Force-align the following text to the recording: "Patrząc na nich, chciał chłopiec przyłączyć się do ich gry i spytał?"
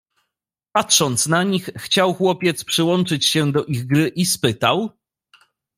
"Patrząc 0.73 1.27
na 1.27 1.43
nich, 1.43 1.69
chciał 1.75 2.13
chłopiec 2.13 2.63
przyłączyć 2.63 3.25
się 3.25 3.51
do 3.51 3.65
ich 3.65 3.87
gry 3.87 4.07
i 4.07 4.25
spytał?" 4.25 4.89